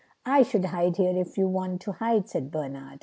"I 0.25 0.41
should 0.41 0.65
hide 0.65 0.97
here 0.97 1.15
if 1.15 1.37
you 1.37 1.47
want 1.47 1.81
to 1.81 1.91
hide," 1.91 2.27
said 2.27 2.49
Bernard. 2.49 2.99